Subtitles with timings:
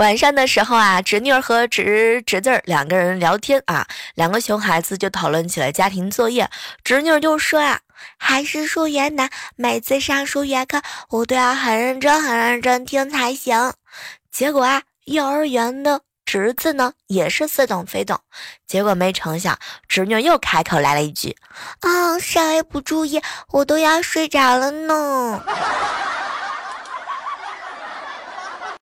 [0.00, 6.48] 晚上的时候啊，侄女儿和侄侄子两个人聊天啊，两个熊孩子就讨论起了家庭作业。
[6.82, 7.80] 侄女儿就说啊，
[8.16, 13.74] 还是数学难，每次上数学课我都要很认真、很认真听才行。
[14.32, 18.18] 结果啊，幼儿园的侄子呢也是似懂非懂。
[18.66, 21.36] 结果没成想，侄女又开口来了一句
[21.80, 23.20] ：“啊，稍微不注意，
[23.50, 25.44] 我都要睡着了呢。”